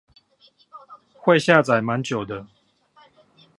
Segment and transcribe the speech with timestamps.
[1.13, 2.47] 會下載蠻久的